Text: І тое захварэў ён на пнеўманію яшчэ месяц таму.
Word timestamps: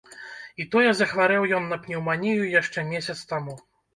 І 0.63 0.65
тое 0.75 0.91
захварэў 1.01 1.43
ён 1.59 1.67
на 1.73 1.77
пнеўманію 1.85 2.49
яшчэ 2.61 2.87
месяц 2.95 3.17
таму. 3.35 3.55